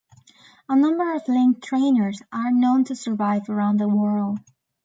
A 0.67 0.75
number 0.75 1.13
of 1.13 1.27
Link 1.27 1.61
Trainers 1.63 2.23
are 2.31 2.49
known 2.49 2.83
to 2.85 2.95
survive 2.95 3.47
around 3.51 3.77
the 3.77 3.87
world. 3.87 4.39